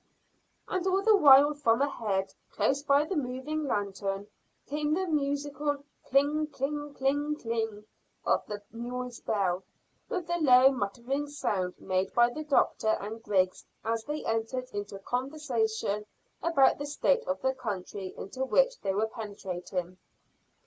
[0.67, 4.25] And all the while from ahead, close by the moving lanthorn,
[4.65, 7.85] came the musical cling, cling, cling, cling
[8.25, 9.63] of the mules' bell,
[10.09, 14.95] with the low muttering sound made by the doctor and Griggs as they entered into
[14.95, 16.07] a conversation
[16.41, 19.99] about the state of the country into which they were penetrating.